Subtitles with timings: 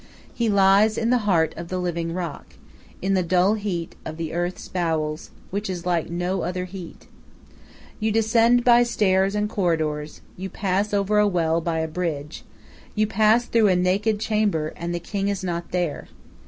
[0.33, 2.55] He lies in the heart of the living rock,
[3.03, 7.05] in the dull heat of the earth's bowels, which is like no other heat.
[7.99, 12.43] You descend by stairs and corridors, you pass over a well by a bridge,
[12.95, 16.07] you pass through a naked chamber; and the king is not there.